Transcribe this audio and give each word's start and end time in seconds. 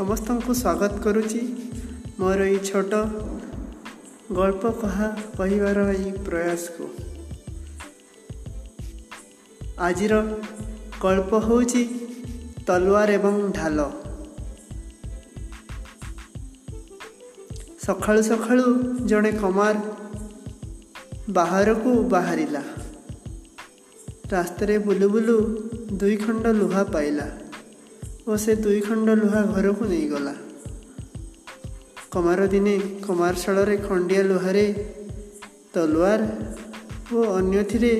ସମସ୍ତଙ୍କୁ 0.00 0.54
ସ୍ୱାଗତ 0.54 0.92
କରୁଛି। 1.04 1.40
ମୋର 2.18 2.44
ଏଇ 2.44 2.58
ଛୋଟ 2.58 2.92
ଗଳ୍ପ 4.32 4.70
କହା 4.70 5.08
କହିବାର 5.38 5.78
ଏଇ 5.92 6.12
ପ୍ରୟାସକୁ। 6.12 6.84
ଆଜିର 9.78 10.22
ଗଳ୍ପ 11.00 11.30
ହେଉଛି 11.38 11.82
ତଲୱାର 12.66 13.10
ଏବଂ 13.10 13.52
ଢାଲ। 13.52 13.78
ସକାଳୁ 17.86 18.22
ସକାଳୁ 18.22 18.66
ଜଣେ 19.06 19.32
କମାର 19.32 19.76
ବାହାରକୁ 21.30 21.90
ବାହାରିଲା। 22.02 22.62
ରାସ୍ତାରେ 24.32 24.78
ବୁଲୁ 24.78 25.08
ବୁଲୁ 25.08 25.38
ଦୁଇ 25.92 26.16
ଖଣ୍ଡ 26.16 26.46
ଲୁହା 26.46 26.84
ପାଇଲା। 26.84 27.49
ଓ 28.30 28.36
ସେ 28.36 28.54
ଦୁଇ 28.54 28.80
ଖଣ୍ଡ 28.80 29.08
ଲୁହା 29.20 29.40
ଘରକୁ 29.54 29.84
ନେଇଗଲା। 29.84 30.34
କମାର 32.12 32.40
ଦିନେ 32.46 32.74
କମାରଶାଳରେ 33.06 33.76
ଖଣ୍ଡିଆ 33.76 34.22
ଲୁହାରେ 34.22 34.64
ତଲୱାର 35.74 36.20
ଓ 37.12 37.18
ଅନ୍ୟଥିରେ 37.38 37.92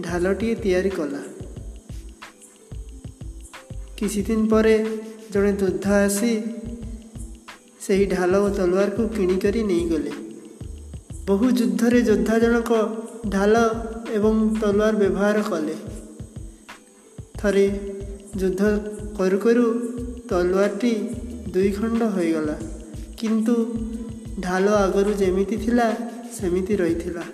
ଢାଲଟିଏ 0.00 0.54
ତିଆରି 0.54 0.90
କଲା। 0.90 1.22
କିଛି 3.98 4.20
ଦିନ 4.28 4.40
ପରେ 4.48 4.76
ଜଣେ 5.32 5.52
ଯୋଦ୍ଧା 5.60 5.94
ଆସି 6.06 6.32
ସେହି 7.84 8.04
ଢାଲ 8.06 8.32
ଓ 8.36 8.48
ତଲୱାରକୁ 8.58 9.02
କିଣିକରି 9.16 9.60
ନେଇଗଲେ। 9.62 10.12
ବହୁ 11.26 11.46
ଯୁଦ୍ଧରେ 11.58 12.00
ଯୋଦ୍ଧା 12.00 12.38
ଜଣକ 12.38 12.70
ଢାଲ 13.28 13.54
ଏବଂ 14.16 14.34
ତଲୱାର 14.60 14.92
ବ୍ୟବହାର 14.96 15.36
କଲେ। 15.50 15.76
ଥରେ 17.38 17.66
ଯୁଦ୍ଧ 18.40 18.62
କରୁ 19.18 19.38
କରୁ 19.38 19.66
ତଲୱାରଟି 20.30 20.92
ଦୁଇ 21.50 21.70
ଖଣ୍ଡ 21.70 22.02
ହୋଇଗଲା। 22.02 22.56
କିନ୍ତୁ 23.18 23.54
ଢାଲ 24.40 24.66
ଆଗରୁ 24.68 25.12
ଯେମିତି 25.12 25.56
ଥିଲା 25.56 25.86
ସେମିତି 26.38 26.76
ରହିଥିଲା। 26.76 27.24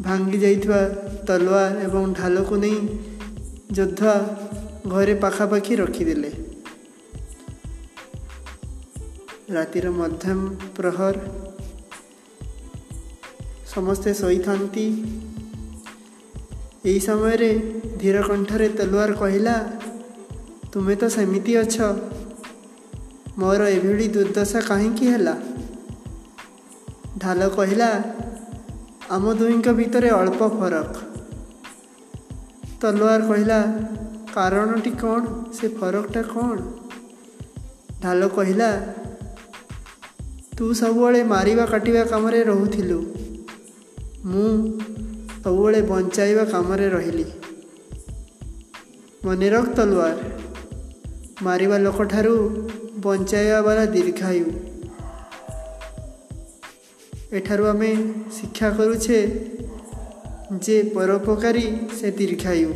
ଭାଙ୍ଗି 0.00 0.38
ଯାଇଥିବା 0.38 0.80
ତଲୱାର 1.26 1.80
ଏବଂ 1.80 2.12
ଢାଲକୁ 2.12 2.56
ନେଇ 2.56 2.78
ଯୋଦ୍ଧା 3.72 4.12
ଘରେ 4.88 5.14
ପାଖାପାଖି 5.14 5.76
ରଖିଦେଲେ। 5.76 6.30
ରାତିର 9.50 9.90
ମଧ୍ୟମ 9.90 10.40
ପ୍ରହର 10.76 11.14
ସମସ୍ତେ 13.74 14.14
ଶୋଇଥାନ୍ତି। 14.14 14.86
ଏହି 16.84 17.00
ସମୟରେ 17.00 17.48
ଧୀର 18.00 18.22
କଣ୍ଠରେ 18.22 18.68
ତଲୱାର 18.68 19.12
କହିଲା 19.12 19.54
ତୁମେ 20.72 20.94
ତ 20.96 21.08
ସେମିତି 21.08 21.52
ଅଛ। 21.56 21.76
ମୋର 23.38 23.60
ଏଭଳି 23.68 24.06
ଦୁର୍ଦ୍ଦଶା 24.08 24.60
କାହିଁକି 24.60 25.06
ହେଲା? 25.06 25.34
ଢାଲ 27.18 27.48
କହିଲା 27.48 27.90
ଆମ 29.10 29.24
ଦୁହିଁଙ୍କ 29.34 29.68
ଭିତରେ 29.72 30.10
ଅଳ୍ପ 30.10 30.40
ଫରକ। 30.48 30.92
ତଲୱାର 32.80 33.20
କହିଲା 33.28 33.60
କାରଣଟି 34.34 34.90
କ'ଣ? 34.90 35.22
ସେ 35.52 35.66
ଫରକଟା 35.68 36.22
କ'ଣ? 36.22 36.58
ଢାଲ 38.02 38.28
କହିଲା 38.28 38.70
ତୁ 40.56 40.64
ସବୁବେଳେ 40.74 41.20
ମାରିବା 41.24 41.64
କାଟିବା 41.66 42.04
କାମରେ 42.04 42.40
ରହୁଥିଲୁ। 42.44 43.00
ମୁଁ 44.24 44.49
ସବୁବେଳେ 45.80 45.88
ବଞ୍ଚାଇବା 45.88 46.44
କାମରେ 46.44 46.88
ରହିଲି। 46.88 47.24
ମନେ 49.24 49.48
ରଖ 49.50 49.66
ତଲୱାର। 49.76 50.18
ମାରିବା 51.42 51.78
ଲୋକଠାରୁ 51.78 52.34
ବଞ୍ଚାଇବା 52.96 53.62
ବାଲା 53.62 53.84
ଦୀର୍ଘାୟୁ। 53.86 54.44
ଏଠାରୁ 57.32 57.64
ଆମେ 57.64 57.90
ଶିକ୍ଷା 58.32 58.70
କରୁଛେ 58.70 59.18
ଯେ 60.58 60.76
ପରୋପକାରୀ 60.94 61.66
ସେ 62.00 62.10
ଦୀର୍ଘାୟୁ 62.10 62.70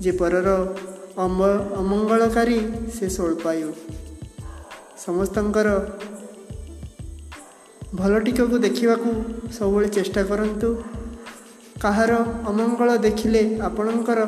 ଯେ 0.00 0.12
ପରର 0.12 0.48
ଅମଙ୍ଗଳକାରୀ 1.16 2.58
ସେ 2.94 3.06
ସ୍ୱଳ୍ପାୟୁ। 3.08 3.72
ସମସ୍ତଙ୍କର 5.06 5.68
ଭଲଟିକକୁ 7.94 8.58
ଦେଖିବାକୁ 8.58 9.10
ସବୁବେଳେ 9.52 9.88
ଚେଷ୍ଟା 9.88 10.22
କରନ୍ତୁ। 10.22 10.82
କାହାର 11.82 12.12
ଅମଙ୍ଗଳ 12.50 12.90
ଦେଖିଲେ 12.96 13.42
ଆପଣଙ୍କର 13.60 14.20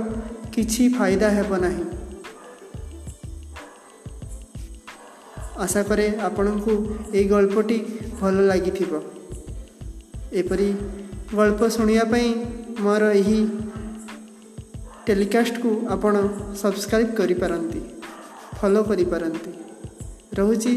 କିଛି 0.55 0.83
ଫାଇଦା 0.97 1.29
ହେବ 1.37 1.51
ନାହିଁ। 1.65 1.85
ଆଶା 5.65 5.83
କରେ 5.83 6.07
ଆପଣଙ୍କୁ 6.29 6.73
ଏଇ 7.15 7.25
ଗଳ୍ପଟି 7.29 7.79
ଭଲ 8.21 8.37
ଲାଗିଥିବ। 8.51 8.93
ଏପରି 10.33 10.69
ଗଳ୍ପ 11.35 11.61
ଶୁଣିବା 11.77 12.05
ପାଇଁ 12.13 12.29
ମୋର 12.81 13.05
ଏହି 13.13 13.39
ଟେଲିକାଷ୍ଟକୁ 15.07 15.71
ଆପଣ 15.89 16.15
ସବସ୍କ୍ରାଇବ୍ 16.63 17.13
କରିପାରନ୍ତି 17.19 17.81
ଫଲୋ 18.59 18.83
କରିପାରନ୍ତି। 18.91 19.51
ରହୁଛି 20.39 20.73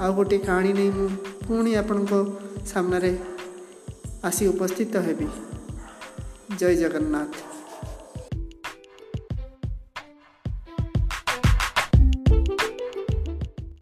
ଆଉ 0.00 0.10
ଗୋଟିଏ 0.16 0.38
କାହାଣୀ 0.38 0.72
ନେଇ 0.78 0.90
ମୁଁ 0.96 1.08
ପୁଣି 1.46 1.72
ଆପଣଙ୍କ 1.76 2.12
ସାମ୍ନାରେ 2.72 3.12
ଆସି 4.28 4.44
ଉପସ୍ଥିତ 4.52 4.94
ହେବି। 5.06 5.28
जय 6.58 6.74
जगन्नाथ। 6.74 7.53